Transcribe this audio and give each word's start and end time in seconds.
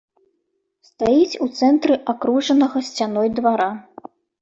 Стаіць 0.89 1.39
у 1.47 1.49
цэнтры 1.61 1.99
акружанага 2.17 2.77
сцяной 2.91 3.27
двара. 3.39 3.73